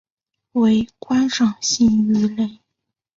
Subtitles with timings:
[0.53, 2.57] 为观赏性鱼类。